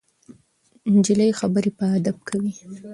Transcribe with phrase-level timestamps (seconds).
[0.95, 2.53] نجلۍ خبرې په ادب کوي.